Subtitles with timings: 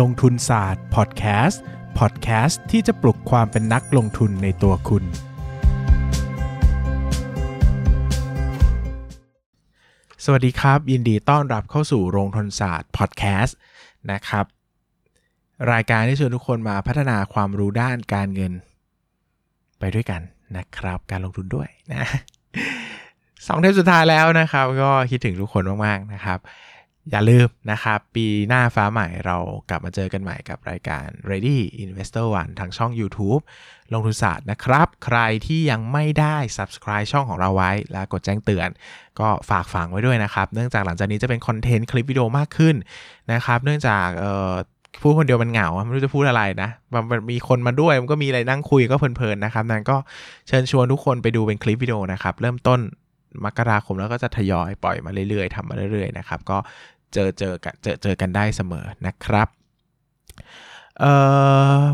[0.00, 1.62] ลงทุนศาสตร์พอดแคสต์
[1.98, 5.04] พอดแคสต์ที่จะปลุกความเป็นนักลงทุนในตัวคุณ
[10.24, 13.56] สวัสดีครับ ยินดีต้อนรับเข้าสู่โรงทุนศาสตร์พอดแคสต์
[14.12, 14.44] นะครับ
[15.72, 18.52] รายการที่ชวนทุกคนมาพัฒนาความรู้ด้านการเงิน
[19.78, 20.20] ไปด้วยกัน
[20.56, 22.04] นะครับ การลงทุนด้วยนะ
[23.46, 26.38] สองเทปสุดท้ายแล้วนะครับ ก็คิดถึงทุกคนมากๆนะครับ
[27.10, 29.36] อย่าลืมนะครับ ปีหน้าฟ้าใหม่เรา
[29.70, 33.42] กลับมาเจอกันใหม่กับรายการ Ready Investor One ทางช่อง YouTube
[33.92, 38.68] ลงทุนศาสตร์นะครับ ใครที่ยังไม่ได้ Subscribe ช่องของเราไว้ และกดแจ้งเตือน
[39.20, 42.74] ก็ฝากฝังไว้ด้วยนะครับ เนื่องจากหลังจากนี้จะเป็นคอนเทนต์คลิปวิดีโอมากขึ้น
[43.32, 44.08] นะครับ เนื่องจาก
[45.00, 49.96] พูดคนเดียวมันเหงาไม่รู้จะพูดอะไรนะ มันมันมีคนมาด้วยมันก็มีอะไรนั่งคุยก็เพลินๆนะครับนั้นก็
[50.48, 52.80] เชิญชวนทุกคนไปดูเป็นคลิปวิดีโอนะครับ เริ่มต้น
[53.44, 56.58] มกราคมแล้วก็จะทยอยปล่อยมาเรื่อยๆทำมาเรื่อยๆนะครับ ก็
[57.14, 59.48] เจอเจอกันเจอเจอกันได้เสมอนะครับ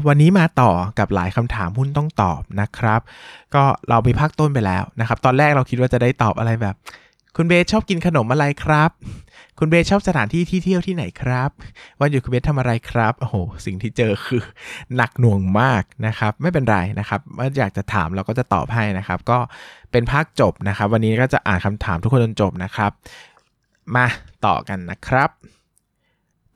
[0.07, 3.01] วันนี้มาต่อกับหลายคำถามหุ้นต้องตอบนะครับ
[3.55, 6.75] ก็เราไปพักต้นไปแล้วนะครับ ตอนแรกเราคิดว่าจะได้ตอบอะไรแบบ
[7.37, 8.91] คุณเบสชอบกินขนมอะไรครับ
[9.63, 11.51] คุณเบสชอบสถานที่ที่เที่ยวที่ไหนครับ
[12.01, 14.43] วันหยุดคุณเบสทำอะไรครับโอ้โหสิ่งที่เจอคือ
[14.97, 19.39] หนักหน่วงมากนะครับไม่เป็นไรนะครับว่าอยากจะถามเราก็จะตอบให้นะครับ ก็
[19.93, 22.91] เป็นภาคจบนะครับ วันนี้ก็จะอ่านคำถามทุกคนจนจบนะครับ
[23.95, 24.07] มา
[24.47, 25.31] ต่อกันนะครับ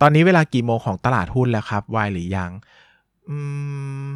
[0.00, 2.50] ตอนนี้เวลากี่โมงของตลาดหุ้นแล้วครับวายหรือยัง
[3.28, 3.36] อื
[4.08, 4.12] ม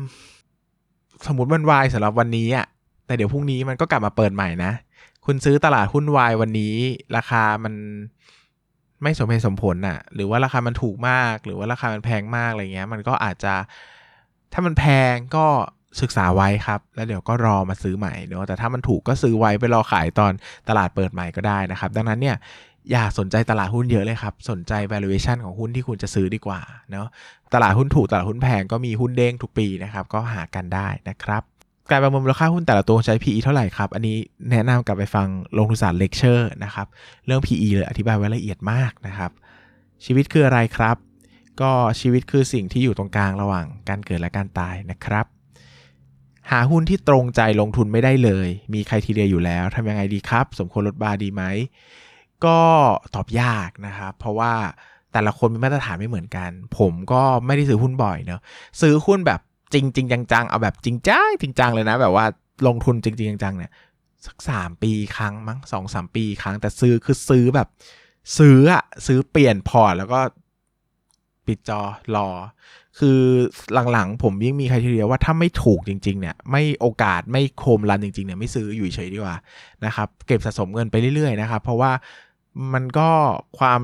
[1.27, 2.67] สมมติมันวายสำหรับวันนี้อะ
[3.07, 4.73] แต่เดี๋ยวพรุ่งนี้มันก็กลับมาเปิดใหม่นะ
[5.27, 6.75] คุณซื้อตลาดหุ้นวายวันนี้
[7.17, 7.75] ราคามัน
[9.03, 13.55] ไม่สมเหตุสมผลน่ะ หรือว่าราคามันถูกมาก หรือว่าราคามันแพงมากอะไรเงี้ย มันก็อาจจะ
[14.53, 15.47] ถ้ามันแพงก็
[16.01, 20.33] ศึกษาไว้ครับ แล้วเดี๋ยวก็รอมาซื้อใหม่เนาะแต่ถ้ามันถูกก็ซื้อไว้ไปรอขายตอน
[20.69, 22.37] ตลาดเปิดใหม่ก็ได้นะครับ ดังนั้นเนี่ย
[22.93, 26.61] อย่าสนใจตลาดหุ้นเยอะเลยครับ สนใจ valuation ของหุ้นที่คุณจะซื้อดีกว่า
[26.91, 27.07] เนาะ
[27.55, 31.43] ตลาดหุ้นถูกตลาดหุ้นแพงก็มีหุ้นเด้งทุกปีนะครับ ก็หากันได้นะครับ
[31.91, 34.17] การประเมินมูลค่าหุ้นแต่ละตัวใช้ PE เท่าไหร่ครับ อันนี้
[34.51, 36.87] แนะนำกลับไปฟังลงทุนศาสตร์เลคเชอร์นะครับ
[37.27, 39.31] เรื่อง PE เลยอธิบายไว้ละเอียดมากนะครับ
[40.05, 40.97] ชีวิตคืออะไรครับ
[41.61, 45.27] ก็ชีวิตคือสิ่งที่อยู่ตรงกลางระหว่างการเกิดและการตายนะครับ
[46.51, 51.43] หาหุ้นที่ตรงใจลงทุนไม่ได้เลย มีใครทีเดียอยู่แล้วทำยังไงดีครับ สมควรลดบาร์ดีไหม
[52.45, 52.61] ก็
[53.15, 54.53] ตอบยากนะครับ เพราะว่า
[55.13, 58.41] แต่ละคนมีมาตรฐานไม่เหมือนกัน ผมก็ไม่ได้ซื้อหุ้นบ่อยเนอะ
[58.81, 59.41] ซื้อหุ้นแบบ
[59.73, 62.25] จริงจริงจังๆเอาแบบจริงจังจริงจังเลยนะ แบบว่า
[62.67, 63.73] ลงทุนจริงจริงจังๆเนี่ย
[64.27, 67.69] สักสามปีครั้งมั้งสองสามปีครั้ง แต่ซื้อคือซื้อแบบ
[68.39, 70.21] ซื้ออะซื้อเปลี่ยนพอร์ตแล้วก็
[71.47, 71.81] ปิดจอ
[72.17, 72.29] รอ
[72.99, 73.21] คือ
[73.93, 79.37] หลังๆ ผมยิ่งมีใครทีเดียวว่าถ้าไม่ถูกจริง ๆ เนี่ย ไม่โอกาสไม่โคมรันจริง ๆ เนี่ยไม่ซื้ออยู่เฉยดีกว่า
[79.85, 81.93] นะครับ เก็บสะสมเงินไปเรื่อย ๆ นะครับ เพราะว่า
[82.75, 83.11] มันก็
[83.59, 83.83] ความ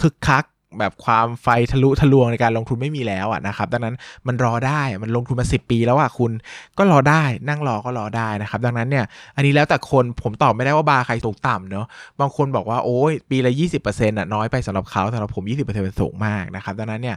[0.00, 0.44] คึกคัก
[0.78, 3.94] แบบความไฟทะลุทะลวงในการลงทุนไม่มีแล้วอะนะครับ ดังนั้น
[4.26, 6.32] มันรอได้มันลงทุนมา 10 ปีแล้วอะคุณ
[6.78, 9.04] ก็รอได้นั่งรอก็รอได้นะครับ ดังนั้นเนี่ย
[9.36, 11.86] อันนี้แล้วแต่คนผมตอบไม่ได้ว่าบาร์ใครสูงต่ำเนาะ
[12.20, 13.52] บางคนบอกว่าโอ้ยปีละ
[13.84, 17.16] 20%อะน้อยไปสำหรับเขาสำหรับผม 20%เป็นสูงมากนะครับ ดังนั้นเนี่ย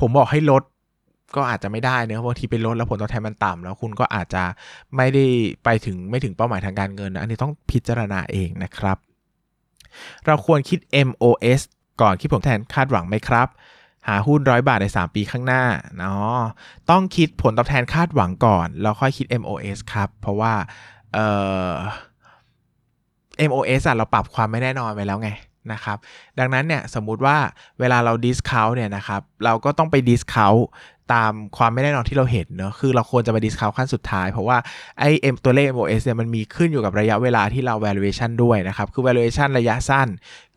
[0.00, 0.62] ผมบอกให้ลด
[1.36, 4.42] ก็อาจจะไม่ได้เนอะบางทีไปลดแล้วผลตอบแทนมันต่ำแล้วคุณก็อาจจะ
[4.96, 5.24] ไม่ได้
[5.64, 8.96] ไปถึงไม่ถึงเป้าหมายทางการเงินนะอันนี้ต้องพิจารณาเองนะครับ
[10.26, 10.78] เราควรคิด
[11.08, 11.60] MOS
[12.00, 13.48] ก่อนคิดผลตอบแทนคาดหวังไหมครับ
[14.08, 15.62] หาหุ้นร้อยบาทใน 3 ปีข้างหน้า
[15.98, 16.38] เนาะ
[16.90, 20.52] ต้องคิดผลตอบแทนคาดหวังก่อน แล้วค่อยคิด MOS ครับ เพราะว่า
[21.14, 21.26] เอ่
[21.70, 21.72] อ
[23.48, 25.30] MOS อะเราปรับความไม่แน่นอนไปแล้วไง
[25.72, 25.98] นะครับ
[26.38, 27.36] ดังนั้นเนี่ยสมมุติว่า
[27.80, 30.62] เวลาเรา discount เนี่ยนะครับเราก็ต้องไป discount
[31.12, 34.56] ตามความไม่แน่นอนที่เราเห็นเนอะคือเราควรจะไป discount ขั้นสุดท้าย เพราะว่า
[35.00, 40.08] ไอ้ M ตัวเลข MOS เนี่ยมันมีขึ้นอยู่กับระยะเวลาที่เรา valuation ด้วยนะครับ คือ valuation ระยะสั้น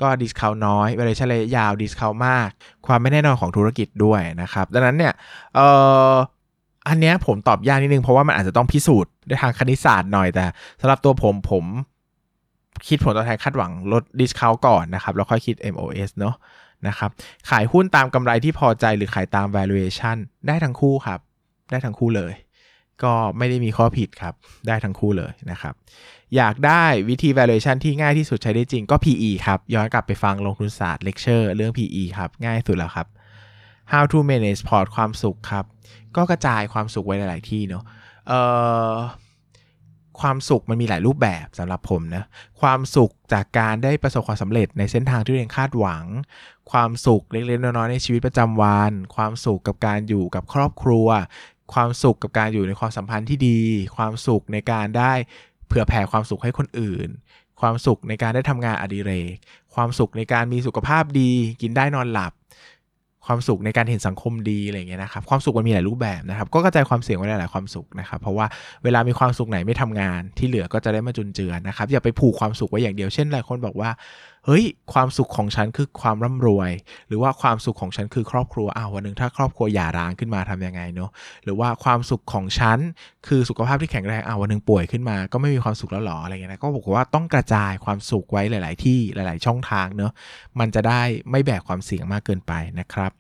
[0.01, 2.49] ก็ discount น้อย valuation ระยะยาว discount มาก
[2.87, 5.13] ความไม่แน่นอนของธุรกิจด้วยนะครับ ดังนั้นเนี่ย
[5.55, 5.67] เอ่
[6.11, 6.13] อ
[6.87, 10.45] อันเนี้ยผมตอบยากนิดนึงเพราะว่ามันอาจจะต้องพิสูจน์ด้วยทางคณิตศาสตร์หน่อยแต่
[10.81, 11.65] สำหรับตัวผมผม
[12.88, 16.35] คิดผลตอบแทนคาดหวังลด discount ก่อนนะครับ แล้วค่อยคิด MOS เนาะ
[16.88, 17.09] นะครับ
[17.50, 21.19] ขายหุ้นตามกำไรที่พอใจหรือขายตาม valuation ได้ทั้งคู่ครับ
[21.71, 22.33] ได้ทั้งคู่เลย
[23.03, 24.33] ก็ไม่ได้มีข้อผิดครับ
[24.68, 25.74] ได้ทั้งคู่เลยนะครับ
[26.36, 33.07] อยากได้วิธี valuation ที่ง่ายที่สุดใช้ได้จริงก็ PE ครับ ย้อนกลับไปฟังลงทุนศาสตร์เลคเชอร์เรื่อง PE ครับ ง่ายสุดแล้วครับ
[33.92, 35.65] how to manage port ความสุขครับ
[36.15, 37.83] ก็กระจายความสุขไว้หลาย ๆ ที่เนาะ
[38.27, 38.39] เอ่
[38.92, 38.94] อ
[40.23, 42.23] ความสุขมันมีหลายรูปแบบสำหรับผมนะ
[42.61, 46.05] ความสุขจากการได้ประสบความสำเร็จในเส้นทางที่ตัวเองคาดหวัง
[46.71, 51.07] ความสุขเล็กๆน้อยๆในชีวิตประจำวัน ความสุขกับการอยู่กับครอบครัว
[51.73, 53.59] ความสุขกับการอยู่ในความสัมพันธ์ที่ดี
[53.97, 55.13] ความสุขในการได้
[55.67, 57.07] เผื่อแผ่ความสุขให้คนอื่น
[57.61, 59.35] ความสุขในการได้ทำงานอดิเรก
[59.75, 61.31] ความสุขในการมีสุขภาพดี
[61.61, 62.31] กินได้นอนหลับ
[63.25, 68.45] ความสุขในการเห็นสังคมดีอะไรเงี้ยนะครับความสุขมันมีหลายรูปแบบนะครับ ก็กระจายความเสี่ยงไว้หลายๆความสุขนะครับ เพราะว่า
[68.83, 73.89] เวลามีความสุขไหนไม่ทำงานที่เหลือก็จะได้มาจุนเจือนะครับอย่าไปผูกความสุขไว้อย่างเดียวเช่นหลายคนบอกว่า
[74.45, 74.63] เฮ้ย
[74.94, 76.72] ความสุขของฉันคือความร่ำรวย
[77.07, 81.10] หรือว่าความสุขของฉันคือครอบครัวอ้าววันหนึ่งถ้าครอบครัวหย่าร้างขึ้นมาทํำยังไงเนาะ
[81.44, 82.80] หรือว่าความสุขของฉัน
[83.28, 90.12] คือสุขภาพที่แข็งแรงอ้าววันหนึ่งป่วยขึ้นมา ก็ไม่มีความสุขแล้วหรออะไรเงี้ยนะก็บอกว่าต้องกระจายความสุขไว้หลาย ๆ ที่หลาย ๆ ช่องทางเนาะ
[90.60, 91.01] มันจะได้
[91.31, 93.12] ไม่แบกความเสี่ยงมากเกินไปนะครับ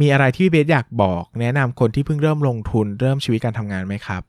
[0.00, 4.22] มีอะไรที่พี่เบสอยากบอก แนะนำคนที่เพิ่งเริ่มลงทุนเริ่มชีวิตการทำงานไหมครับ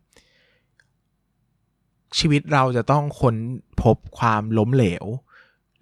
[2.20, 3.36] ชีวิตเราจะต้องค้น
[3.82, 5.06] พบความล้มเหลว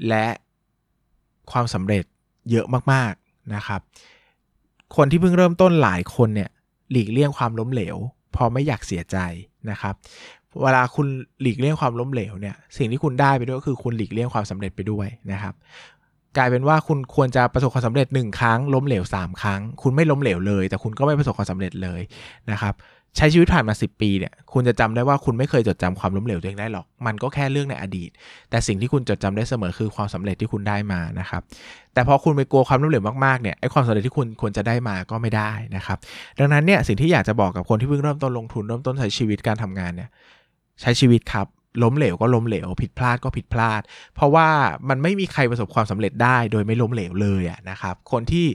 [0.10, 0.28] และ
[1.52, 2.04] ความสำเร็จ
[2.52, 3.82] เยอะมากๆนะครับ
[4.96, 6.50] คนที่เพิ่งเริ่มต้นหลายคนเนี่ย
[6.92, 7.98] หลีกเลี่ยงความล้มเหลว
[8.36, 9.18] พอไม่อยากเสียใจ
[9.70, 9.96] นะครับ
[10.62, 11.08] เวลาคุณ
[11.42, 15.54] หลีกเลี่ยงความล้มเหลวเนี่ยสิ่งที่คุณได้ไปด้วยก็คือคุณหลีกเลี่ยงความสำเร็จไปด้วยนะครับ
[16.38, 22.02] กลายเป็นว่าคุณควรจะประสบความสำเร็จ 1 ครั้งล้มเหลว 3 ครั้ง คุณไม่ล้มเหลวเลย แต่คุณก็ไม่ประสบความสำเร็จเลย
[22.52, 22.74] นะครับ
[23.18, 28.10] ใช้ชีวิตผ่านมา 10 ปีเนี่ย คุณจะจำได้ว่าคุณไม่เคยจดจำความล้มเหลวตัวเองได้หรอก มันก็แค่เรื่องในอดีต
[28.50, 31.42] แต่สิ่งที่คุณจดจำได้เสมอคือความสำเร็จที่คุณได้มานะครับ
[31.94, 35.98] แต่พอคุณไปกลัวความล้มเหลวมากๆเนี่ย ไอ้ความสำเร็จที่คุณควรจะได้มาก็ไม่ได้นะครับ
[36.40, 40.10] ดังนั้นเนี่ยสิ่งที่อยากจะบอกกับคนที่เพิ่งเริ่มต้นลงทุนเริ่มต้นใช้ชีวิตการทำงานเนี่ย
[40.82, 41.48] ใช้ชีวิตครับ
[41.84, 43.82] ล้มเหลวก็ล้มเหลว ผิดพลาดก็ผิดพลาด
[44.16, 44.48] เพราะว่า
[44.90, 48.46] มันไม่มีใครประสบความสำเร็จได้ โดยไม่ล้มเหลวเลยอะนะครับ คนที่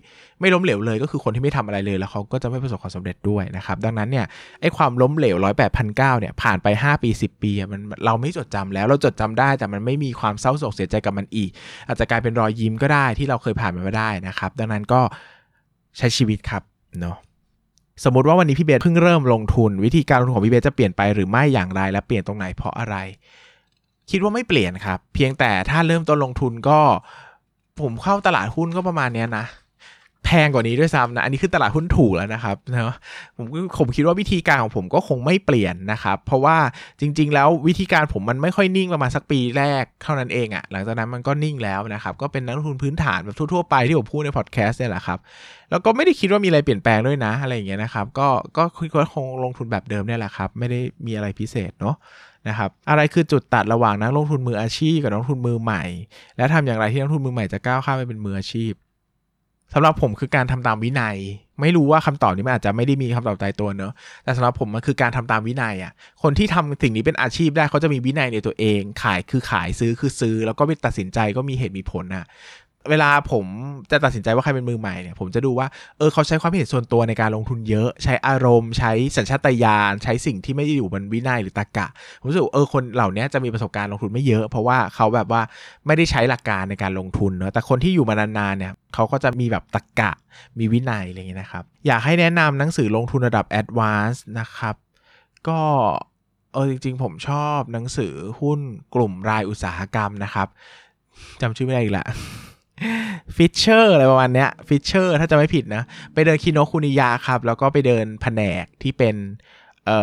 [0.40, 4.26] ไม่ล้มเหลวเลยก็คือคนที่ไม่ทำอะไรเลยแล้วเขาก็จะไม่ประสบความสำเร็จด้วยนะครับ ดังนั้นเนี่ย
[4.60, 11.50] ไอ้ความล้มเหลวร้อยแปดพันเก้าเนี่ยผ่านไป 5 ปี 10 ปีมันเราไม่จดจำแล้วเราจดจำได้ แต่มันไม่มีความเศร้าโศกเสียใจกับมันอีก
[11.86, 15.00] อาจจะกลายเป็นรอยยิ้มก็ได้ที่เราเคยผ่านมันมาได้นะครับ ดังนั้นก็
[15.98, 16.62] ใช้ชีวิตครับ
[17.00, 17.16] เนาะ
[18.04, 22.96] สมมติว่าวันนี้พี่เบสเพิ่งเริ่มลงทุน วิธีการลงทุนของพี่เบสจะเปลี่ยนไปหรือไม่อย่างไรและเปลี่ยนตรงไหนเพราะอะไร
[24.10, 26.80] คิดว่าไม่เปลี่ยนครับ เพียงแต่ถ้าเริ่มต้นลงทุนก็
[27.80, 29.44] ผมเข้าตลาดหุ้นก็ประมาณนี้นะ
[30.24, 32.94] แพงกว่านี้ด้วยซ้ำนะ อันนี้คือตลาดหุ้นถูกแล้วนะครับนะ
[33.36, 33.46] ผม
[33.78, 36.56] ผมคิดว่าวิธีการของผมก็คงไม่เปลี่ยนนะครับ เพราะว่า
[37.00, 45.18] จริง ๆ แล้ววิธีการผมมันไม่ค่อยนิ่งประมาณสักปีแรกเท่านั้นเองอะ่ะ หลังจากนั้นมันก็นิ่งแล้วนะครับ ก็เป็นนักลงทุนพื้นฐานแบบทั่วๆไปที่ผมพูดในพอดแคสต์เนี่ยแหละครับ
[45.70, 51.96] แล้วก็ไม่ได้คิดว่ามีอะไรเปลี่ยนแปลงด้วยนะอะไรอย่างเงี้ยนะครับ ก็ก็คิดว่าคงลงทุนแบบเดิมเนี่ยแหละครับ ไม่ได้มีอะไรพิเศษเนาะ
[52.48, 55.84] นะครับอะไรคือจุดตัดระหว่างนักลงทุนมืออาชีพกับนักลงทุนมือใหม่
[56.36, 58.72] และทำอย่างไรที่นักลงทุนมือใหม่จะก้าวข้ามไปเป็นมืออาชีพ
[59.72, 61.16] สำหรับผมคือการทำตามวินัย
[61.60, 63.92] ไม่รู้ว่าคำตอบนี้มันอาจจะไม่ได้มีคำตอบตายตัวเนอะ
[64.24, 65.92] แต่สำหรับผมมันคือการทำตามวินัยอะ
[66.22, 72.24] คนที่ทำสิ่งนี้เป็นอาชีพได้เขาจะมีวินัยในตัวเอง ขายคือขายซื้อคือซื้อ แล้วก็ไปตัดสินใจก็มีเหตุมีผลอะ
[72.90, 73.46] เวลาผม
[73.90, 75.66] จะตัดสินใจว่าใครเป็นมือใหม่เนี่ยผมจะดูว่า
[75.98, 81.86] เออเขาใช้ความเห็นส่วนตัวในการลงทุนเยอะ ใช้อารมณ์ ใช้สัญชาตญาณใช้สิ่งที่ไม่ได้อยู่บนวินัยหรือตรกะ
[82.20, 85.42] ผมรู้สึกเออคนเหล่านี้จะมีประสบการณ์ลงทุนไม่เยอะ เพราะว่าเขาแบบว่า
[85.86, 90.12] ไม่ได้ใช้หลักการในการลงทุนเนาะแต่คนที่อยู่มานานๆเนี่ยเขาก็จะมีแบบตรกะ
[90.58, 94.74] มีวินัยอะไรอย่างเงี้ยนะครับ อยากให้แนะนำหนังสือลงทุนระดับแอดวานซ์นะครับ
[95.48, 95.60] ก็
[96.54, 98.60] เออจริงๆ ผมชอบหนังสือหุ้น
[98.94, 100.48] กลุ่มรายอุตสาหกรรมนะครับ
[101.40, 102.06] จำชื่อไม่ได้อีกละ
[103.36, 105.82] ฟิชเชอร์อะไรประมาณเนี้ยฟิชเชอร์ถ้าจะไม่ผิดนะ
[106.14, 109.16] ไปเดินคิโนคุนิยาครับ แล้วก็ไปเดินแผนกที่เป็น
[109.86, 110.00] เอ่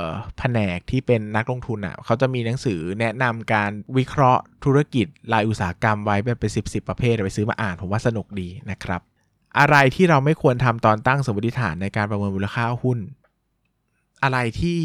[0.00, 0.04] อ
[0.38, 9.00] แผนกที่เป็นนักลงทุนอะเขาจะมีหนังสือแนะนำการวิเคราะห์ธุรกิจรายอุตสาหกรรมไว้เป็นสิบสิบประเภทไปซื้อมาอ่านผมว่าสนุกดีนะครับ
[9.58, 12.98] อะไรที่เราไม่ควรทำตอนตั้งสมมติฐานในการประเมินมูลค่าหุ้น
[14.22, 14.80] อะไรที่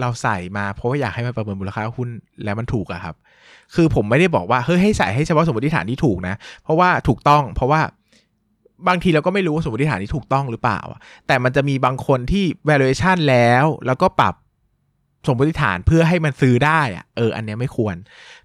[0.00, 2.08] เราใส่มาเพราะว่าอยากให้มันประเมินมูลค่าหุ้น
[2.44, 3.14] แล้วมันถูกอะครับ
[3.74, 7.80] คือผมไม่ได้บอกว่าเฮ้ยให้ใส่ให้เฉพาะสมมติฐานที่ถูกนะ เพราะว่าถูกต้อง เพราะว่า
[8.88, 10.80] บางทีเราก็ไม่รู้ว่าสมมติฐานที่ถูกต้องหรือเปล่า
[11.26, 14.34] แต่มันจะมีบางคนที่ valuation แล้ว แล้วก็ปรับ
[15.26, 17.96] สมมติฐานเพื่อให้มันซื้อได้อะเออ อันนี้ไม่ควร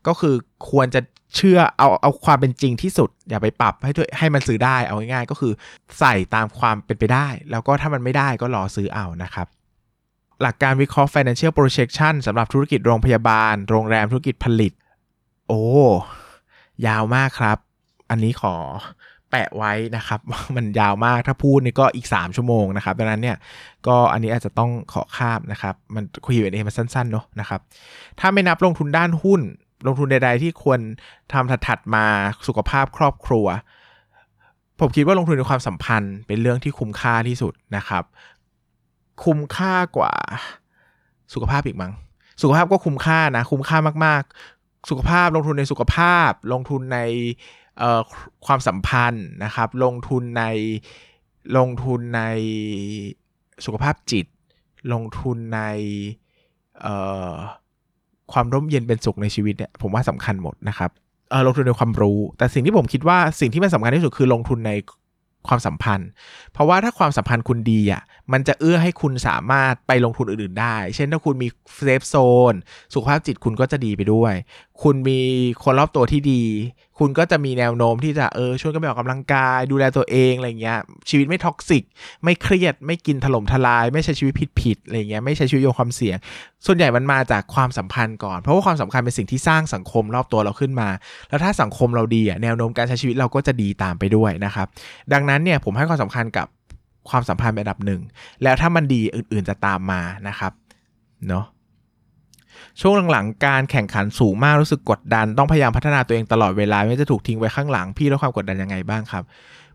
[0.07, 0.35] ก็คือ
[0.69, 1.01] ควรจะ
[1.35, 5.53] เชื่อเอาเอาความเป็นจริงที่สุด อย่าไปปรับให้ให้มันซื้อได้เอาง่ายๆก็คือ
[5.99, 9.47] ใส่ตามความเป็นไปได้ แล้วก็ถ้ามันไม่ได้ก็รอซื้อเอานะครับ
[10.41, 14.73] หลักการวิเคราะห์ financial projection สำหรับธุรกิจโรงพยาบาล โรงแรมธุรกิจผลิต
[15.47, 15.61] โอ้
[16.87, 17.57] ยาวมากครับ
[18.09, 18.55] อันนี้ขอ
[19.29, 20.19] แปะไว้นะครับ
[20.55, 23.37] มันยาวมากถ้าพูดนี่ก็อีก 3 ชั่วโมงนะครับดังนั้นเนี่ย
[23.87, 27.59] ก็อันนี้อาจจะต้องขอข้ามนะครับ มันคุยกันเองมันสั้นๆเนาะนะครับ
[28.19, 29.41] ถ้าไม่นับลงทุนด้านหุ้น
[29.87, 30.79] ลงทุนใด ๆ ที่ควร
[31.33, 32.05] ทำถัดๆมา
[32.47, 33.47] สุขภาพครอบครัว
[34.79, 38.03] ผมคิดว่าลงทุนในความสัมพันธ์เป็นเรื่องที่คุ้มค่าที่สุดนะครับ
[39.23, 40.13] คุ้มค่ากว่า
[41.33, 41.93] สุขภาพอีกมั้ง
[42.41, 46.99] สุขภาพก็คุ้มค่านะ คุ้มค่ามากๆ สุขภาพลงทุนในสุขภาพ ลงทุนใน
[48.45, 50.43] ความสัมพันธ์นะครับ ลงทุนใน
[51.57, 52.21] ลงทุนใน
[53.65, 54.25] สุขภาพจิต
[54.93, 55.61] ลงทุนใน
[58.33, 60.91] ความร่มเย็นเป็นสุขในชีวิตเนี่ยผมว่าสำคัญหมดนะครับ
[61.29, 64.71] เออลงทุนในความรู้ แต่สิ่งที่ผมคิดว่าสิ่งที่มันสำคัญที่สุดคือลงทุนใน
[65.47, 66.09] ความสัมพันธ์
[66.53, 71.47] เพราะว่าถ้าความสัมพันธ์คุณดีอะมันจะเอื้อให้คุณสามารถไปลงทุนอื่น ๆ ได้ เช่นถ้าคุณมี
[71.83, 72.53] safe zone
[72.93, 74.33] สุขภาพจิตคุณก็จะดีไปด้วย
[74.83, 75.19] คุณมี
[75.63, 76.43] คนรอบตัวที่ดี
[77.03, 80.79] คุณก็จะมีแนวโน้มที่จะเออชวนกันไปออกกำลังกาย ดูแลตัวเองอะไรเงี้ย
[81.09, 81.83] ชีวิตไม่ toxic
[82.23, 86.17] ไม่เครียด ไม่กินถล่มทลาย ไม่ใช้ชีวิตผิดๆอะไรเงี้ยไม่ใช้ชีวิตโยงความเสี่ยง
[86.65, 90.89] ส่วนใหญ่มันมาจากความสัมพันธ์ก่อน เพราะว่าความสำคัญเป็นสิ่งที่สร้างสังคมรอบตัวเราขึ้นมา
[91.29, 94.67] แล้วถ้าสังคมเราดีอะแนวโน้มการใช้ชีวิตเราก็จะดีตามไปด้วยนะครับ
[95.13, 96.47] ดังนั้นเนี่ยผมให้ความสำคัญกับ
[97.09, 98.01] ความสัมพันธ์เป็นอันดับหนึ่ง
[98.43, 100.51] แล้วถ้ามันดีอื่น ๆจะตามมานะครับ
[101.27, 101.45] เนาะ
[102.81, 109.23] ช่วงหลังๆการแข่งขันสูงมากรู้สึกกดดัน ต้องพยายามพัฒนาตัวเองตลอดเวลา ไม่จะถูกทิ้งไว้ข้างหลังพี่ลดความกดดันยังไงบ้างครับ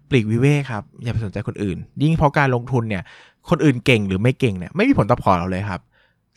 [0.09, 3.03] ปลีกวิเวกครับ อย่าไปสนใจคนอื่น ยิ่งเพราะการลงทุนเนี่ย
[3.51, 5.81] คนอื่นเก่งหรือไม่เก่งเนี่ยไม่มีผลต่อพอร์ตเราเลยครับ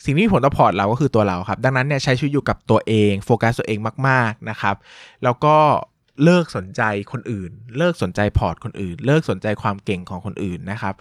[0.06, 4.75] สิ่งที่มีผลต่อพอร์ตเราก็คือตัวเราครับ ดังนั้นเนี่ยใช้ชีวิตอยู่กับตัวเองโฟกัสตัวเองมาก ๆนะครับ
[5.24, 5.56] แล้วก็
[6.24, 10.94] เลิกสนใจคนอื่น เลิกสนใจพอร์ตคนอื่น เลิกสนใจความเก่งของคนอื่นนะครับ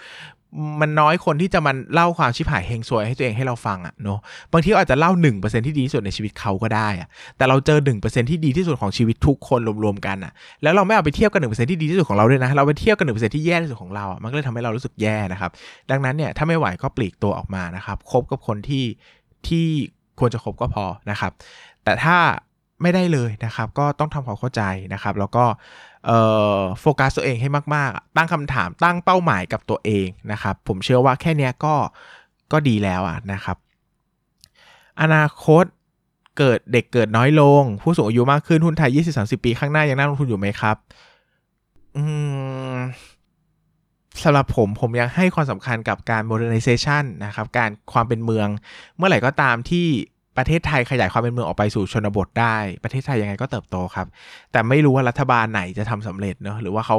[0.81, 4.19] มันน้อยคนที่จะมันเล่าความชิบหายเฮงซวยให้ตัวเองให้เราฟังอะเนาะ
[4.53, 15.51] บางทีอาจจะเล่า 1%ที่ดีที่สุดในชีวิตเขาก็ได้อะแต่เราเจอ 1%ที่ดีที่สุดของชีวิตทุกคนรวมๆกันอะแล้วเราไม่เอาไปเทียบกับ1%ที่ดีที่สุดของเราด้วยนะ เราไปเทียบกับ1%ที่แย่ที่สุดของเราอะมันก็เลยทำให้เรารู้สึกแย่นะครับ
[15.91, 18.85] ดังนั้นเนี่ยถ้าไม่ไหวก็ปลีกตัวออกมานะครับคบกับคนที่
[19.49, 19.67] ที่
[20.19, 21.33] ควรจะคบก็พอนะครับ
[21.85, 22.17] แต่ถ้า
[22.83, 24.63] ไม่ได้เลยนะครับ ก็ต้องทำความเข้าใจ
[24.95, 25.45] นะครับ แล้วก็
[26.81, 31.75] โฟกัสตัวเองให้มากๆ ตั้งคำถามตั้งเป้าหมายกับตัวเองนะครับ ผมเชื่อว่าแค่นี้ก็
[32.53, 33.57] ก็ดีแล้วอะนะครับ
[35.03, 35.65] อนาคต
[36.39, 40.77] เกิดเด็กเกิดน้อยลง ผู้สูงอายุมากขึ้นหุ้นไทย 20-30 ปีข้างหน้ายังน่าลงทุนอยู่ไหมครับ
[44.23, 48.49] สำหรับผมผมยังให้ความสำคัญกับการ modernization นะครับ การความเป็นเมือง
[48.97, 49.87] เมื่อไหร่ก็ตามที่
[50.39, 54.07] ประเทศไทยขยายความเป็นเมืองออกไปสู่ชนบทได้ ประเทศไทยยังไงก็เติบโตครับ
[54.53, 56.99] แต่ไม่รู้ว่ารัฐบาลไหนจะทำสำเร็จเนอะหรือว่าเขา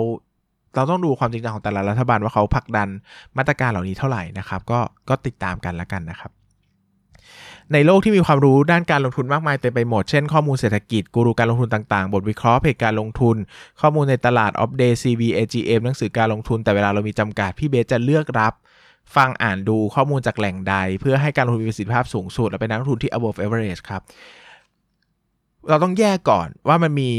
[0.75, 2.89] เราต้องดูความจริงจังของแต่ละรัฐบาลว่าเขาผลักดัน
[3.37, 4.79] มาตรการเหล่านี้เท่าไหร่นะครับ ก็
[5.09, 6.31] ก็ติดตามกันล้วกันนะครับ
[7.73, 13.35] ในโลกที่มีความรู้ด้านการลงทุนมากมายเต็มไปหมด เช่นข้อมูลเศรษฐกิจ กูรูการลงทุนต่างๆ บทวิเคราะห์เพจการลงทุน
[13.81, 18.53] ข้อมูลในตลาด of day CV AGM หนังสือการลงทุนแต่เวลาเรามีจำกัดพี่เบสจะเลือกรับ
[19.15, 24.03] ฟังอ่านดูข้อมูลจากแหล่งใด เพื่อให้การลงทุนมีประสิทธิภาพสูงสุด และเป็นนักลงทุนที่ above average ครับ
[25.69, 27.11] เราต้องแยกก่อนว่ามันมี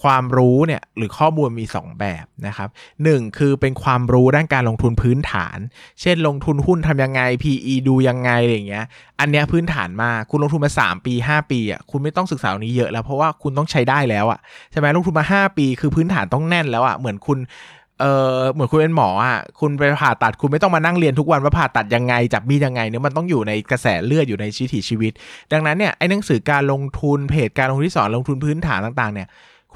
[0.00, 2.68] ความรู้เนี่ยหรือข้อมูลมี 2 แบบนะครับ
[3.04, 5.58] หนึ่งคือเป็นความรู้ด้านการลงทุนพื้นฐาน
[6.00, 8.84] เช่นลงทุนหุ้นทำยังไง PE ดูยังไงอะไรอย่างเงี้ย
[9.20, 14.40] อันเนี้ยพื้นฐานมากคุณลงทุนมา 3 ปี 5 ปีอะคุณไม่ต้องศึกษาตรงนี้เยอะแล้วเพราะว่าคุณต้องใช้ได้แล้วอะ
[14.70, 17.38] ใช่ไหมลงทุนมา 5 ปี คือพื้นฐานต้องแน่นแล้วอะเหมือนคุณ
[18.00, 18.04] เอ
[18.36, 25.12] อเหมือนคุณเป็นหมออะคุณไปผ่าตัดคุณไม่ต้องมานั่งเรียนทุกวันว่าผ่าตัดยังไงจับมีดยังไงเนี่ยมันต้องอยู่ในกระแสเลือดอยู่ในชีวิตชีวิต
[25.52, 29.28] ดังนั้นเนี่ยไอ้หนังสือการลงทุนเพจการลงทุนที่สอนลงทุนพื้นฐานต่างๆเนี่ย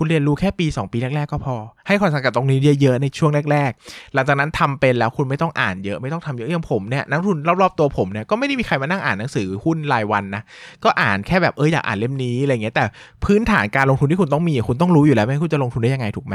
[0.03, 10.43] คุณเรียนรู้แค่ปี 2 ปีแรก ๆ ก็พอ ให้ความสำคัญตรงนี้เยอะๆในช่วงแรก ๆ หลังจากนั้นทำเป็นแล้วคุณไม่ต้องอ่านเยอะไม่ต้องทำเยอะอย่างผมเนี่ยนักทุนรอบๆตัวผมเนี่ยก็ไม่ได้มีใครมานั่งอ่านหนังสือหุ้นรายวันนะ
[10.85, 12.85] ก็อ่านแค่แบบเอออยากอ่านเล่มนี้อะไรเงี้ยแต่
[13.25, 16.35] พื้นฐานการลงทุนที่คุณต้องมีคุณต้องรู้อยู่แล้วไม่คุณจะลงทุนได้ยังไงถูกไหม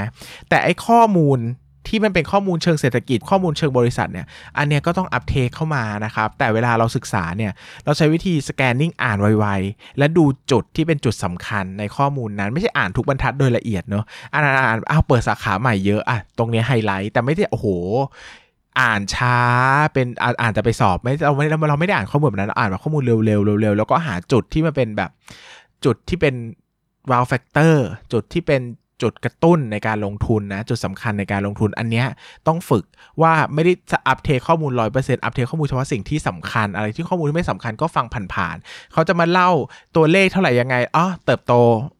[0.49, 1.39] แต่ไอ้ข้อมูล
[1.87, 4.25] ที่มันเป็นข้อมูลเชิงเศรษฐกิจข้อมูลเชิงบริษัทเนี่ย
[4.57, 7.51] อันเนี้ยก็ต้องอัปเทคเข้ามานะครับ แต่เวลาเราศึกษาเนี่ย
[7.85, 17.67] เราใช้วิธีสแกนนิ่งอ่านไวๆ และดูจุดที่เป็นจุดสำคัญในข้อมูลนั้น ไม่ใช่อ่านทุกบรรทัดโดยละเอียดเนาะอ่านอ่านอ้าวเปิดสาขาใหม่เยอะอะตรงนี้ไฮไลท์แต่ไม่ได้โอ้โห
[18.81, 19.37] อ่านช้า
[19.93, 20.07] เป็น
[20.41, 25.09] อ่านแต่ไปสอบไม่เราไม่เราไม่ได้อ่านข้อมูลแบบนั้นอ่านแบบข้อมูลเร็วๆเร็วๆแล้วก็หาจุดที่มันเป็นแบบ
[25.85, 26.35] จุดที่เป็น
[27.11, 27.75] wow factor
[28.13, 28.61] จุดที่เป็น
[29.01, 32.03] จุดกระตุ้นในการลงทุนนะ จุดสำคัญในการลงทุนอันนี้
[32.47, 32.83] ต้องฝึก
[33.21, 33.73] ว่าไม่ได้
[34.07, 39.49] อัปเทคข้อมูลร้อยเปอร์เซ็นต์อัปเทคข้อมูลเฉพาะสิ่งที่สำคัญ อะไรที่ข้อมูลที่ไม่สำคัญก็ฟังผ่านๆเขาจะมาเล่า
[39.95, 41.53] ตัวเลขเท่าไหร่ยังไงอ๋อเติบโต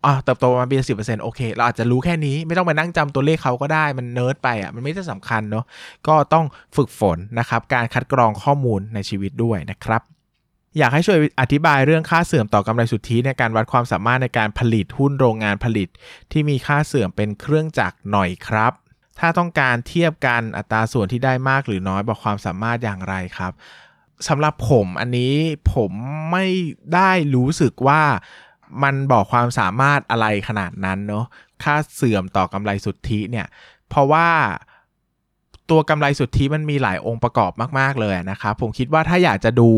[0.06, 5.66] อ๋อเติบโตมาปีสิบเปอร์เซ็นต์โอเค เราอาจจะรู้แค่นี้ไม่ต้องมานั่งจำตัวเลขเขาก็ได้มันเนิร์ดไปอะมันไม่ได้สำคัญเนาะ
[6.08, 10.15] ก็ต้องฝึกฝนนะครับการคัดกรองข้อมูลในชีวิตด้วยนะครับ
[10.78, 15.90] อยากให้ช่วยอธิบายเรื่องค่าเสื่อมต่อกำไรสุทธิในการวัดความสามารถในการผลิตหุ้นโรงงานผลิต
[16.32, 18.74] ที่มีค่าเสื่อมเป็นเครื่องจักรหน่อยครับ
[19.20, 23.52] ถ้าต้องการเทียบกันอัตราส่วนที่ได้มากหรือน้อยบอกความสามารถอย่างไรครับ
[24.28, 25.34] สำหรับผมอันนี้
[25.74, 25.92] ผม
[26.32, 26.46] ไม่
[26.94, 28.02] ได้รู้สึกว่า
[28.84, 31.26] มันบอกความสามารถอะไรขนาดนั้นเนาะ
[31.64, 33.48] ค่าเสื่อมต่อกำไรสุทธิเนี่ย
[33.90, 34.28] เพราะว่า
[35.70, 39.70] ตัวกำไรสุทธิมันมีหลายองค์ประกอบมาก ๆ เลยนะครับ ผมคิดว่าถ้าอยากจะดู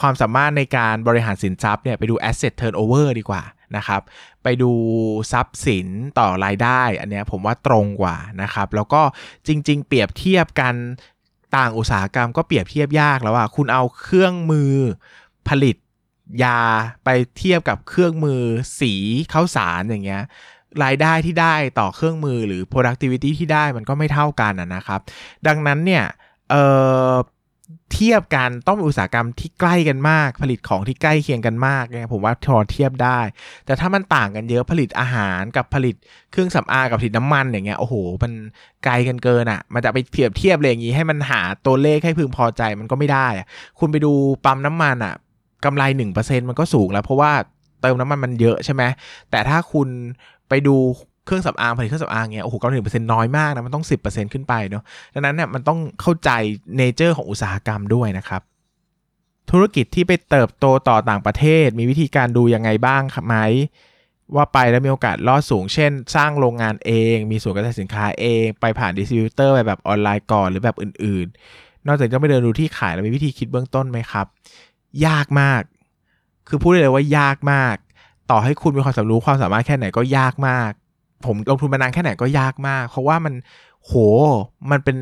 [0.00, 3.42] ความสามารถในการบริหารสินทรัพย์เนี่ยไปดู asset turnover ดีกว่า
[3.76, 4.02] นะครับ
[4.42, 4.72] ไปดู
[5.32, 5.88] ทรัพย์สิน
[6.18, 9.02] ต่อรายได้ อันนี้ผมว่าตรงกว่านะครับ แล้วก็
[9.46, 10.74] จริง ๆ เปรียบเทียบกัน
[11.56, 14.74] ต่างอุตสาหกรรมก็เปรียบเทียบยากแล้วว่าคุณเอาเครื่องมือ
[15.48, 15.76] ผลิต
[16.44, 16.60] ยา
[17.04, 18.40] ไปเทียบกับเครื่องมือ
[18.80, 18.92] สี
[19.32, 20.22] ข้าวสารอย่างเงี้ย
[20.84, 25.00] รายได้ที่ได้ต่อเครื่องมือหรือ productivity ที่ได้มันก็ไม่เท่ากันนะครับ
[25.46, 26.04] ดังนั้นเนี่ย
[26.50, 26.54] เอ
[27.10, 27.12] อ
[27.92, 33.20] เทียบกันต้องเป็นอุตสาหกรรมที่ใกล้กันมาก ผลิตของที่ใกล้เคียงกันมากเนี่ยผมว่าพอเทียบได้
[33.66, 35.94] แต่ถ้ามันต่างกันเยอะผลิตอาหารกับผลิต
[36.30, 38.32] เครื่องสำอางกับผลิตน้ำมันอย่างเงี้ยโอ้โห มัน
[38.84, 43.46] ไกลกันเกินอะ่ะ มันจะไปเทียบเทียบเลยอย่างงี้ให้มันหาตัวเลขให้พึงพอใจมันก็ไม่ได้อะ
[43.78, 44.12] คุณไปดู
[44.44, 45.14] ปั๊มน้ำมันอะ่ะ
[45.64, 47.32] กำไรหนึ่งเปอร์เซ็นต์มันก็สูงแล้ว เพราะว่า
[47.82, 48.82] เติมน้ำมันมันเยอะใช่ไหม
[49.30, 49.88] แต่ถ้าคุณ
[50.48, 50.76] ไปดู
[51.24, 54.82] เครื่องสำอางผลิตเครื่องสำอางเงี้ยโอ้โหกำไรหนึ่งเปอร์เซ็นต์น้อยมากนะมันต้องสิบเปอร์เซ็นต์ขึ้นไปเนาะ
[55.14, 56.30] ดังนั้นเนี่ยมันต้องเข้าใจ
[56.76, 58.42] nature ของอุตสาหกรรมด้วยนะครับ
[59.50, 63.36] ธุรกิจที่ไปเติบโตต่อต่างประเทศ มีวิธีการดูยังไงบ้างไหม
[64.36, 74.26] ว่าไปแล้วมีโอกาสรอดสูง เช่น สร้างโรงงานเอง มีส่วนกระจายสินค้าเอง ไปผ่านดิสติบิวเตอร์ไปแบบออนไลน์ก่อนหรือแบบอื่นๆ นอกจากจะไปเดินดูที่ขายแล้วมีวิธีคิดเบื้องต้นไหมครับ
[75.06, 75.62] ยากมาก
[76.48, 77.76] คือพูดเลยว่ายากมาก
[78.30, 80.70] ต่อให้คุณมีความสามรู้ความสามารถแค่ไหนก็ยากมาก
[81.26, 83.34] ผมลงทุนมานานแค่ไหนก็ยากมาก เพราะว่ามัน
[83.84, 83.92] โห
[84.70, 84.96] มันเป็น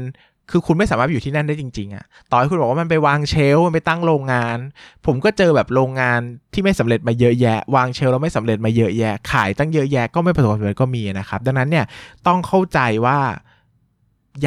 [0.52, 4.58] คือคุณไม่สามารถอยู่ที่นั่นได้จริง ๆอะต่อให้คุณบอกว่ามันไปวางเชลมันไปตั้งโรงงาน
[5.06, 6.20] ผมก็เจอแบบโรงงาน
[6.52, 11.86] ที่ไม่สำเร็จมาเยอะแยะ วางเชลแล้วไม่สำเร็จมาเยอะแยะ ขายตั้งเยอะแยะก็ไม่ประสบความสำเร็จก็มีนะครับ ดังนั้นเนี่ย
[12.26, 13.18] ต้องเข้าใจว่า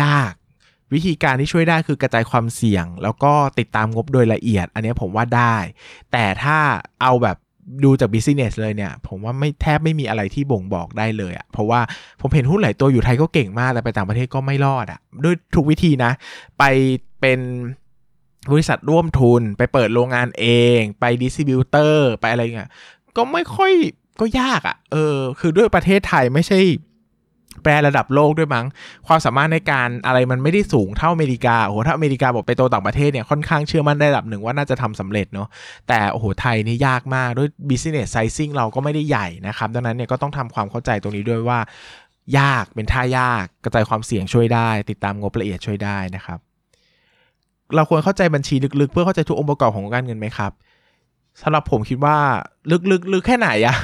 [0.01, 0.33] ยาก
[0.93, 5.55] วิธีการที่ช่วยได้คือกระจายความเสี่ยง แล้วก็ติดตามงบโดยละเอียด อันนี้ผมว่าได้
[6.11, 6.57] แต่ถ้า
[7.01, 7.37] เอาแบบ
[7.83, 11.81] ดูจากบิสเนสเลยเนี่ย ผมว่าไม่แทบไม่มีอะไรที่บ่งบอกได้เลยอะ่ะเพราะว่า
[12.21, 16.11] ผมเห็นหุ้นหลายตัวอยู่ไทยก็เก่งมากแต่ไปต่างประเทศก็ไม่รอดอะ่ะด้วยทุกวิธีนะ
[16.59, 16.63] ไป
[17.21, 17.39] เป็น
[18.51, 20.45] บริษัทร่วมทุน ไปเปิดโรงงานเอ
[20.77, 22.71] ง ไปดิสติบิวเตอร์ ไปอะไรเงี้ย
[23.17, 23.71] ก็ไม่ค่อย
[24.19, 26.59] ก็ยากอะ่ะ เออ คือด้วยประเทศไทยไม่ใช่
[27.63, 28.65] แปรระดับโลกด้วยมั้ง
[29.07, 35.47] ความสามารถในการอะไรมันไม่ได้สูงเท่าอเมริกาโอ้โหถ้าอเมริกาบอกไปโตต่างประเทศเนี่ยค่อนข้างเชื่อมั่นได้ระดับหนึ่งว่าน่าจะทำสำเร็จเนาะ
[35.87, 41.59] แต่โอ้โหไทยนี่ยากมากด้วย business sizing เราก็ไม่ได้ใหญ่นะครับดังนั้นเนี่ยก็ต้องทำความเข้าใจตรงนี้ด้วยว่า
[42.39, 46.39] ยากเป็นท่ายากกระจายความเสี่ยงช่วยได้ ติดตามงบละเอียดช่วยได้นะครับ
[47.75, 50.51] เราควรเข้าใจบัญชีลึกๆ เพื่อเข้าใจทุกองค์ประกอบของการเงินไหมครับ
[51.41, 52.17] สำหรับผมคิดว่า
[52.71, 53.75] ลึกลึกลึกแค่ไหนอะ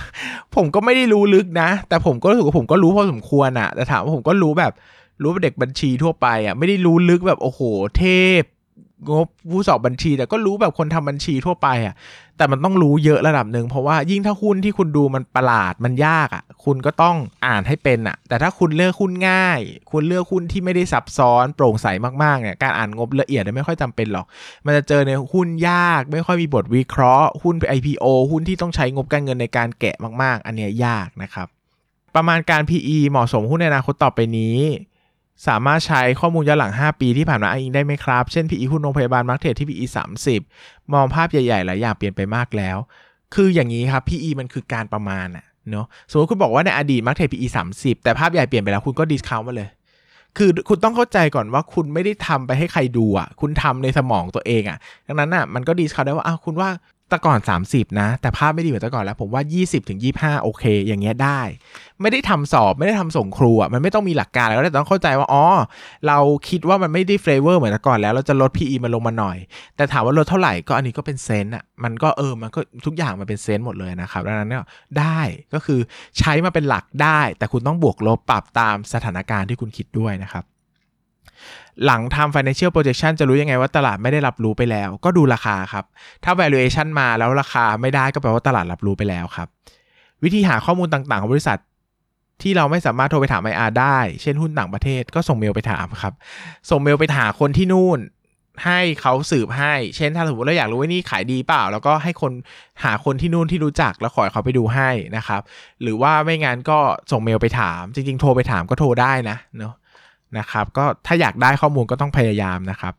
[0.56, 4.74] ผมก็ไม่ได้รู้ลึกนะ แต่ผมก็รู้สึกว่าผมก็รู้พอสมควรอะแต่ถามว่าผมก็รู้แบบ
[5.22, 7.62] รู้เด็กบัญชีทั่วไปอะไม่ได้รู้ลึกแบบโอ้โห
[7.98, 8.06] เท
[8.40, 8.42] พ
[9.10, 11.96] งบผู้สอบบัญชี แต่ก็รู้แบบคนทำบัญชีทั่วไปอะ
[12.38, 19.60] แต่มันต้องรู้เยอะระดับหนึ่งเพราะว่ายิ่งถ้าหุ้นที่คุณดูมันประหลาดมันยากอะ คุณก็ต้องอ่านให้เป็นอะ แต่ถ้าคุณเลือกหุ้นง่าย
[19.92, 21.88] คุณเลือกหุ้นที่ไม่ได้ซับซ้อนโปร่งใส
[22.24, 24.26] มากๆเนี่ยการอ่านงบละเอียดไม่ค่อยจำเป็นหรอก
[24.66, 31.48] มันจะเจอในหุ้นยาก ไม่ค่อยมีบทวิเคราะห์หุ้น IPO หุ้นที่ต้องใช้งบการเงินในการแกะมาก ๆ อันเนี้ยยากนะครับ
[32.16, 34.58] ประมาณการ PE เหมาะสมหุ้นในอนาคตต่อไปนี้
[35.48, 39.86] สามารถใช้ข้อมูลย้อนหลัง 5 ปีที่ผ่านมาอ้างอิงได้ไหมครับ เช่น PE หุ้นโรงพยาบาลมาร์เก็ตที่ PE
[40.40, 42.78] 30 มองภาพใหญ่ๆ หลายอย่างเปลี่ยนไปมากแล้ว
[43.36, 49.70] คืออย่างนี้ครับ PE มันคือการประมาณอะเนาะสมมติคุณบอกว่าในอดีตมาร์เก็ต PE 30 แต่ภาพใหญ่เปลี่ยนไปแล้วคุณก็ discount มาเลย
[50.38, 56.70] คือคุณต้องเข้าใจก่อนว่าคุณไม่ได้ทำไปให้ใครดูอะคุณทำในสมองตัวเองอะดังนั้นอะมันก็ discount ได้ว่าอ้าวคุณว่า
[57.10, 57.40] แต่ก่อน
[57.70, 61.42] 30 นะ แต่ภาพไม่ดีเหมือนแต่ก่อนแล้ว ผมว่า 20ถึง25 โอเค อย่างเงี้ยได้
[62.02, 65.46] ไม่ได้ทำสอบไม่ได้ทำส่งครูอะมันไม่ต้องมีหลักการแล้วแต่ต้องเข้าใจว่าอ๋อ
[66.08, 66.18] เรา
[66.50, 69.38] คิดว่ามันไม่ได้ favor เหมือนแต่ก่อนแล้วเราจะลด PE มาลงมาหน่อย
[69.76, 74.64] แต่ถามว่าลดเท่าไหร่ก็อันนี้ก็เป็นเซนต์อะมันก็เออมันก็ทุกอย่างมันเป็นเซนต์หมดเลยนะครับดังนั้นเนี่ย
[75.00, 75.20] ได้
[75.54, 75.80] ก็คือ
[76.20, 80.46] ใช้มาเป็นหลักได้ แต่คุณต้องบวกลบปรับตามสถานการณ์ที่คุณคิดด้วยนะครับ
[81.86, 85.86] หลังทำ financial projection จะรู้ยังไงว่าตลาดไม่ได้รับรู้ไปแล้ว ก็ดูราคาครับ
[86.24, 89.48] ถ้า valuation มาแล้วราคาไม่ได้ก็แปลว่าตลาดรับรู้ไปแล้วครับ
[90.24, 91.60] วิธีหาข้อมูลต่างๆของบริษัท
[92.42, 96.14] ที่เราไม่สามารถโทรไปถาม IR ได้ เช่นหุ้นต่างประเทศก็ส่งเมลไปถามครับ
[96.70, 98.00] ส่งเมลไปหาคนที่นู่น
[98.66, 102.32] ให้เขาสืบให้ เช่นถ้าสมมติเราอยากรู้ว่านี่ขายดีเปล่า แล้วก็ให้คน
[102.84, 105.42] หาคนที่นู่นที่รู้จักแล้วขอเขาไปดูให้นะครับ
[105.82, 106.80] หรือว่าไม่งั้นก็
[107.12, 109.74] ส่งเมลไปถาม จริง ๆ โทรไปถามก็โทรได้นะเนาะ
[110.38, 112.94] นะครับก็ถ้าอยากได้ข้อมูลก็ต้องพยายามนะครับ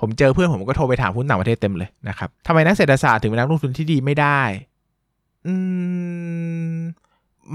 [0.00, 4.40] ผมเจอเพื่อนผมก็โทรไปถามหุ้นต่างประเทศเต็มเลยนะครับทำไมนักเศรษฐศาสตร์ถึงเป็นนักลงทุนที่ดีไม่ได้
[5.46, 5.54] อื
[6.74, 6.76] ม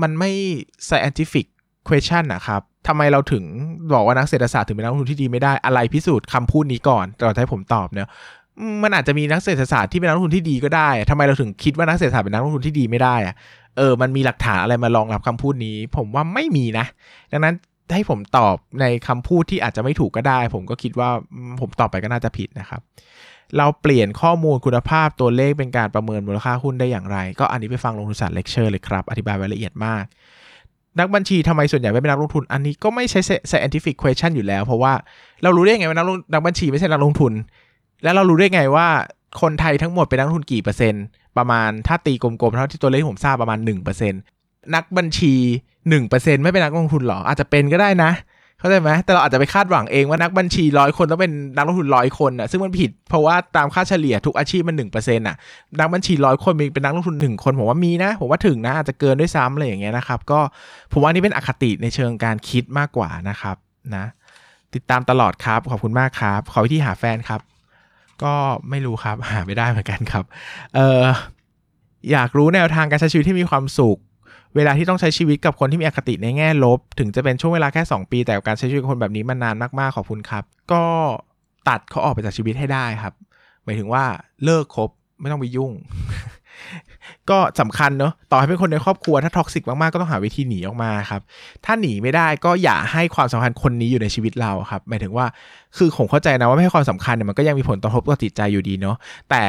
[0.02, 0.32] มันไม่
[0.88, 1.46] scientific
[1.88, 3.44] question นะครับทำไมเราถึง
[3.94, 8.10] บอกว่านักเศรษฐศาสตร์ถึงเป็นนักลงทุนที่ดีไม่ได้อะไรพิสูจน์คำพูดนี้ก่อนก่อนให้ผมตอบเนี่ย
[8.84, 13.36] มันอาจจะมีนักเศรษฐศาสตร์ที่เป็นนักลงทุนที่ดีก็ได้ทำไมเราถึงคิดว่านักเศรษฐศาสตร์เป็นนักลงทุนที่ดีไม่ได้อะ
[13.78, 16.86] เออ มันมีหลักฐานอะไรมารองรับคำพูดนี้ ผมว่าไม่มีนะ
[17.32, 17.56] ดังนั้น
[17.94, 21.10] ให้ผมตอบในคำพูดที่อาจจะไม่ถูกก็ได้ ผมก็คิดว่า
[21.62, 22.82] ผมตอบไปก็น่าจะผิดนะครับ
[23.58, 30.04] เราเปลี่ยนข้อมูลคุณภาพตัวเลขเป็นการประเมินมูลค่าหุ้นได้อย่างไร ก็อันนี้ไปฟังลงทุนศาสตร์เลคเชอร์เลยครับ อธิบายไว้ละเอียดมาก
[31.00, 33.20] นักบัญชีทำไมส่วนใหญ่ไม่เป็นนักลงทุน อันนี้ก็ไม่ใช่
[33.52, 34.94] scientific question อยู่แล้ว เพราะว่า
[35.44, 37.34] เรารู้ได้ไงว่านักนักบัญชีไม่ใช่นักลงทุน
[38.04, 38.88] แล้วเรารู้ได้ไงว่า
[39.42, 41.04] คนไทยทั้งหมดเป็นนักลงทุนกี่เปอร์เซ็นต์
[41.38, 45.34] ประมาณถ้าตีกลมๆเท่าที่ตัวเลขผมทราบประมาณ1%เนักบัญชี
[45.90, 48.12] หนึ่งเปอร์เซ็นไม่เป็นนักลงทุนหรอ อาจจะเป็นก็ได้นะ
[48.60, 55.36] เข้าใจไหมแต่เราอาจจะไปคาดหวังเองว่านักบัญชีร้อยคนต้องเป็นนักลงทุนร้อยคนอะซึ่งมันผิดเพราะว่าตามค่าเฉลี่ยทุกอาชีพมันหนึ่งเปอร์เซ็นต์อะ
[55.80, 60.40] นักบัญชีร้อยคนมีเป็นนักลงทุนหนึ่งคนผมว่ามีนะผมว่าถึงนะอาจจะเกินด้วยซ้ำอะไรอย่างเงี้ยนะครับ ก็
[60.92, 63.56] ผมว่านี่เป็นอคติในเชิงการคิดมากกว่านะครับ
[63.96, 64.06] นะ
[64.74, 67.42] ติดตามตลอดครับขอบคุณมากครับ ขอวิธีหาแฟนครับ
[68.24, 68.34] ก็
[68.70, 70.24] ไม่รู้ครับหาไม่ได้เหมือนกันครับ
[70.76, 71.04] เออ
[72.12, 73.98] อยากรู้แนวทางการใช้ชีวิตที่มีความสุข
[74.56, 80.84] เวลาที่ต้องใช้ชีวิตกับคนที่มีอคติในแง่ลบ ถึงจะเป็นช่วงเวลาแค่ 2 ปี แต่การใช้ชีวิตกับคนแบบนี้มันนานมากๆขอบคุณครับ ก็
[81.70, 83.14] ตัดเขาออกไปจากชีวิตให้ได้ครับ
[83.64, 84.04] หมายถึงว่า
[84.44, 84.90] เลิกคบ
[85.22, 85.72] ไม่ต้องไปยุ่ง
[87.30, 91.22] ก็สำคัญเนอะต่อให้เป็นคนในครอบครัวถ้า toxic มาก ๆ ก็ต้องหาวิธีหนีออกมาครับ
[91.66, 95.26] ถ้าหนีไม่ได้ก็อย่าให้ความสำคัญคนนี้อยู่ในชีวิตเราครับ หมายถึงว่า
[95.78, 98.96] คือผมเข้าใจนะว่าไม่ให้ความสำคัญเนี่ยมันก็ยังมีผลกระทบต่อจิตใจอยู่ดีเนาะ
[99.30, 99.44] แต่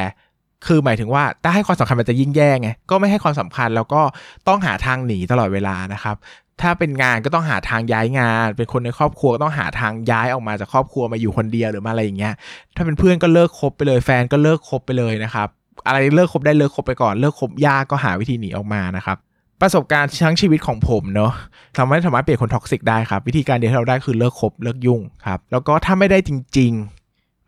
[0.67, 4.01] คือหมายถึงว่าถ้าให้ความสำคัญมันจะยิ่งแย่ไงก็ไม่ให้ความสำคัญแล้วก็
[4.47, 6.15] ต้องหาทางหนีตลอดเวลานะครับ
[6.61, 12.33] ถ้าเป็นงานก็ต้องหาทางย้ายงาน เป็นคนในครอบครัวก็ต้องหาทางย้ายออกมาจากครอบครัวมาอยู่คนเดียวหรือมาอะไรอย่างเงี้ย
[12.75, 15.47] ถ้าเป็นเพื่อนก็เลิกคบไปเลยแฟนก็เลิกคบไปเลยนะครับ
[15.87, 19.17] อะไรเลิกคบได้เลิกคบไปก่อนเลิกคบยากก็หาวิธีหนีออกมานะครับ
[19.61, 21.31] ประสบการณ์ทั้งชีวิตของผมเนาะ
[21.77, 26.73] ทำให้สามารถเปลี่ยนคน toxic ได้ครับ วิธีการเดียวที่เราได้คือเลิกคบเลิกยุ่งครับ แล้วก็ถ้าไม่ได้จริง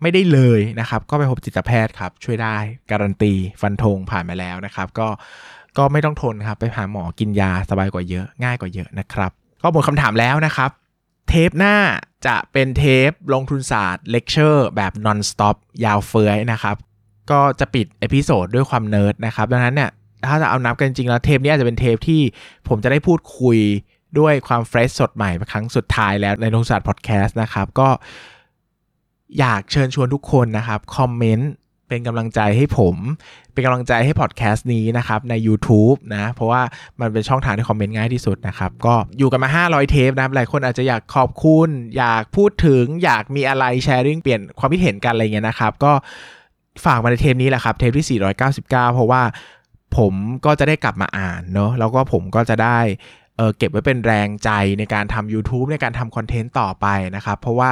[0.02, 2.58] ไม่ได้เลยนะครับ ก็ไปพบจิตแพทย์ครับ ช่วยได้
[2.92, 5.08] การันตีฟันธงผ่านมาแล้วนะครับ ก็
[5.78, 9.32] ก็ไม่ต้องทนครับ ไปหาหมอกินยาสบายกว่าเยอะ ง่ายกว่าเยอะนะครับ
[9.64, 10.70] ก็หมดคำถามแล้วนะครับ
[11.28, 11.76] เทปหน้า
[12.28, 16.76] จะเป็นเทปลงทุนศาสตร์เลคเชอร์แบบ non stop ยาวเฟื้อยนะครับ
[17.32, 19.92] ก็จะปิด episode ด้วยความเนิร์ดนะครับ ดังนั้นเนี่ย
[20.28, 22.22] ถ้าจะเอานับกันจริงแล้วเทปนี้อาจจะเป็นเทปที่
[22.68, 23.60] ผมจะได้พูดคุย
[24.20, 27.88] ด้วยความ fresh สดใหม่ครั้งสุดท้ายแล้วในลงทุนศาสตร์พอดแคสต์นะครับ ก็
[29.40, 31.52] อยากเชิญชวนทุกคนนะครับคอมเมนต์
[31.88, 32.96] เป็นกำลังใจให้ผม
[33.54, 36.62] เป็นกำลังใจให้พอดแคสต์นี้นะครับใน YouTube นะเพราะว่า
[37.02, 45.92] มันเป็นช่องทางที่คอมเมนต์ง่ายที่สุดนะครับก็อยู่กันมา 500 เทปนะครับหลายคนอาจจะอยากขอบคุณ อยากพูดถึง อยากมีอะไรแชร์ริ่งเปลี่ยนความคิดเห็นกันอะไรเงี้ยนะครับก็
[46.86, 49.22] ฝากมาในเทปนี้แหละครับ เทปที่ 499 เพราะว่า
[49.98, 50.14] ผม
[50.46, 52.80] ก็จะได้กลับมาอ่านเนาะแล้วก็ผมก็จะได้
[53.58, 54.50] เก็บไว้เป็นแรงใจ
[54.80, 57.72] ในการทำ YouTube ในการทำคอนเทนต์ต่อไปนะครับ เพราะว่า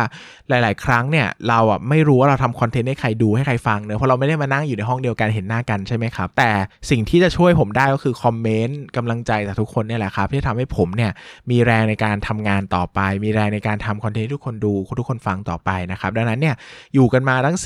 [0.49, 6.51] หลาย ๆ ครั้งเนี่ยเราอะไม่รู้ว่าเราทำคอนเทนต์ให้ใครดูให้ใครฟังเนอะเพราะเราไม่ได้มานั่งอยู่ในห้องเดียวกันเห็นหน้ากันใช่ไหมครับ แต่
[6.89, 11.11] สิ่งที่จะช่วยผมได้ก็คือคอมเมนต์กำลังใจจากทุกคนเนี่ยแหละครับ ที่ทำให้ผมเนี่ย
[11.51, 16.55] มีแรงในการทำงานต่อไป มีแรงในการทำคอนเทนต์ทุกคนดูทุกคนฟังต่อไปนะครับดังนั้นเนี่ย
[16.93, 17.57] อยู่กันมาทั้ง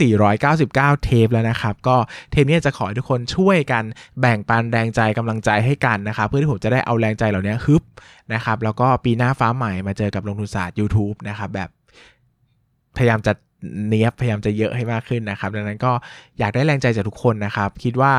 [0.43, 1.95] 499 เทปแล้วนะครับก็
[2.31, 3.83] เทปนี้จะขอให้ทุกคนช่วยกัน
[4.21, 7.83] แบ่งปันแรงใจกำลังใจให้กันนะครับเพื่อที่ผมจะได้เอาแรงใจเหล่านี้ฮึบ
[8.33, 11.69] นะครับ แล้วก็ปีหน้าฟ้าใหม่มาเจอกับลงทุนศาสตร์ YouTube นะครับ แบบ
[12.97, 13.33] พยายามจะ
[13.89, 15.91] เนี้ยบพยายามจะเยอะให้มากขึ้นนะครับ ดังนั้นก็
[16.39, 18.13] อยากได้แรงใจจากทุกคนนะครับ คิดว่า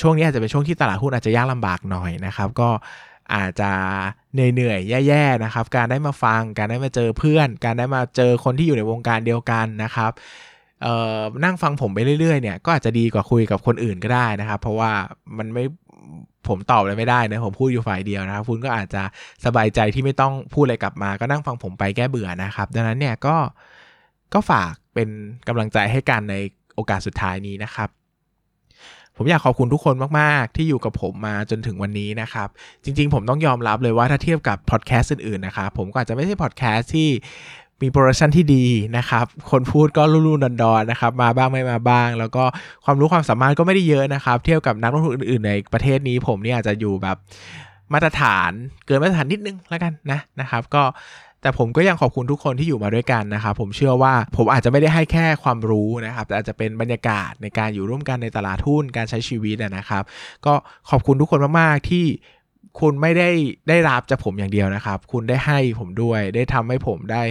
[0.00, 2.70] ช่วงนี้อาจจะเป็นช่วงที่ตลาดหุ้นอาจจะยากลำบากหน่อยนะครับ ก็
[3.34, 3.70] อาจจะ
[4.32, 10.12] เหนื่อยๆ แย่ๆ นะครับ การได้มาฟัง การได้มาเจอเพื่อน การได้มาเจอคนที่อยู่ในวงการเดียวกันนะครับ
[11.44, 14.92] นั่งฟังผมไปเรื่อยๆ เนี่ย ก็อาจจะดีกว่าคุยกับคนอื่นก็ได้นะครับ เพราะว่า
[15.38, 15.64] มันไม่
[16.48, 19.02] ผมตอบอะไรไม่ได้นะผมพูดอยู่ฝ่ายเดียวนะครับคุณก็อาจจะ
[19.44, 23.36] สบายใจที่ไม่ต้องพูดอะไรกลับมา ก็นั่งฟังผมไปแก้เบื่อนะครับ ดังนั้นเนี่ยก็
[24.34, 25.08] ก็ฝากเป็น
[25.48, 26.36] กำลังใจให้กันใน
[26.74, 27.88] โอกาสสุดท้ายนี้นะครับ
[29.16, 32.48] ผมอยากขอบคุณทุกคนมาก ๆ ที่อยู่กับผมมาจนถึงวันนี้นะครับ
[32.84, 37.08] จริง ๆ ผมต้องยอมรับเลยว่าถ้าเทียบกับพอดแคสต์อื่น ๆ นะครับ ผมก็อาจจะไม่ใช่พอดแคสต์ที่
[37.82, 38.64] มี production ที่ดี
[38.96, 42.44] นะครับ คนพูดก็ลุ่มๆดอนๆนะครับ มาบ้างไม่มาบ้าง แล้วก็
[42.84, 47.16] ความรู้ความสามารถก็ไม่ได้เยอะนะครับ เทียบกับนักลงทุนอื่นๆในประเทศนี้ ผมเนี่ยอาจจะอยู่แบบ
[47.92, 48.50] มาตรฐาน
[48.86, 50.82] เกินมาตรฐานนิดนึงแล้วกันนะนะครับ ก็
[51.42, 60.02] แต่ผมก็ยังขอบคุณทุกคนที่อยู่มาด้วยกันนะครับ ผมเชื่อว่าผมอาจจะไม่ได้ให้แค่ความรู้นะครับ แต่อาจจะเป็นบรรยากาศในการอยู่ร่วมกันในตลาดหุ้นการใช้ชีวิตนะครับ
[60.46, 60.54] ก็
[60.90, 62.06] ขอบคุณทุกคนมากๆที่
[62.80, 63.30] คุณไม่ได้
[63.68, 67.22] ได้รับจากผมอย่างเดียวนะครับ คุณได้ให้ผมด้วย ได้ทำให้ผมได้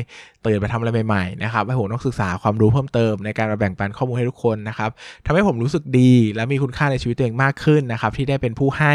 [0.45, 4.89] ตื่นไปทำอะไรใหม่ๆนะครับให้ผมต้องศึกษาความรู้เพิ่มเติมในการมาแบ่งปันข้อมูลให้ทุกคนนะครับ
[5.25, 8.93] ทำให้ผมรู้สึกดี และมีคุณค่าในชีวิตตัวเองมากขึ้นนะครับ ที่ได้เป็นผู้ให้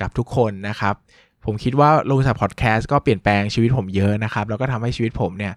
[0.00, 0.94] กับทุกคนนะครับ
[1.44, 5.52] ผมคิดว่าลงทุนศาสตร์พอดแคสต์ก็เปลี่ยนแปลงชีวิตผมเยอะนะครับ แล้วก็ทำให้ชีวิตผมเนี่ย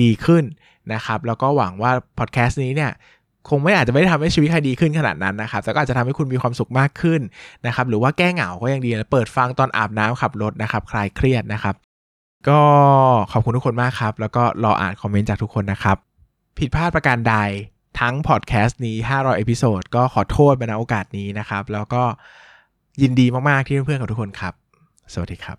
[0.00, 0.44] ดีขึ้น
[0.92, 2.92] นะครับ แล้วก็หวังว่าพอดแคสต์นี้เนี่ย
[3.48, 7.20] คงไม่อาจจะไม่ได้ทำให้ชีวิตใครดีขึ้นขนาดนั้นนะครับ แต่ก็อาจจะทำให้คุณมีความสุขมากขึ้น
[7.66, 11.74] นะครับ หรือว่าแก้เหงาก็ยังดีนะเปิดฟังตอนอาบน้ำขับรถนะครับ คลายเครียดนะครับ
[12.48, 12.60] ก็
[13.32, 15.96] ขอบคุณทุกคนมากครับ แล้วก็รออ่านคอมเมนต์จากทุกคนนะครับ
[16.58, 17.34] ผิดพลาดประการใด
[18.00, 22.02] ทั้งพอดแคสต์นี้ 500 episode ก็ขอโทษไปในโอกาสนี้นะครับ แล้วก็
[23.02, 24.54] ยินดีมาก ๆ ที่เป็นเพื่อนกับทุกคนครับ
[25.12, 25.58] สวัสดีครับ